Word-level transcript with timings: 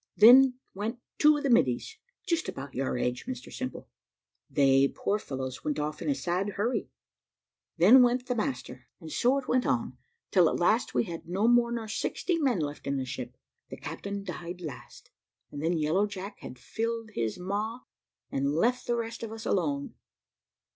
Then 0.17 0.55
went 0.73 0.97
two 1.19 1.37
of 1.37 1.43
the 1.43 1.49
middies, 1.51 1.99
just 2.25 2.49
about 2.49 2.73
your 2.73 2.97
age, 2.97 3.27
Mr 3.27 3.53
Simple; 3.53 3.87
they, 4.49 4.87
poor 4.87 5.19
fellows, 5.19 5.63
went 5.63 5.77
off 5.77 6.01
in 6.01 6.09
a 6.09 6.15
sad 6.15 6.53
hurry; 6.53 6.89
then 7.77 8.01
went 8.01 8.25
the 8.25 8.33
master 8.33 8.87
and 8.99 9.11
so 9.11 9.37
it 9.37 9.47
went 9.47 9.67
on, 9.67 9.99
till 10.31 10.49
at 10.49 10.59
last 10.59 10.95
we 10.95 11.03
had 11.03 11.27
no 11.29 11.47
more 11.47 11.71
nor 11.71 11.87
sixty 11.87 12.39
men 12.39 12.57
left 12.57 12.87
in 12.87 12.97
the 12.97 13.05
ship 13.05 13.37
The 13.69 13.77
captain 13.77 14.23
died 14.23 14.59
last, 14.59 15.11
and 15.51 15.61
then 15.61 15.77
Yellow 15.77 16.07
Jack 16.07 16.39
had 16.39 16.57
filled 16.57 17.11
his 17.11 17.37
maw, 17.37 17.81
and 18.31 18.55
left 18.55 18.87
the 18.87 18.95
rest 18.95 19.21
of 19.21 19.31
us 19.31 19.45
alone. 19.45 19.93